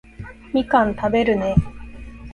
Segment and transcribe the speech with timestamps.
[0.51, 1.53] みかん食べるね